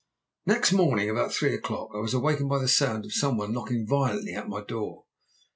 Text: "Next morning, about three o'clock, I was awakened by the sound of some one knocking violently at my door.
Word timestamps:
"Next 0.47 0.71
morning, 0.71 1.11
about 1.11 1.31
three 1.31 1.53
o'clock, 1.53 1.89
I 1.93 1.99
was 1.99 2.15
awakened 2.15 2.49
by 2.49 2.57
the 2.57 2.67
sound 2.67 3.05
of 3.05 3.13
some 3.13 3.37
one 3.37 3.53
knocking 3.53 3.85
violently 3.85 4.33
at 4.33 4.49
my 4.49 4.63
door. 4.63 5.05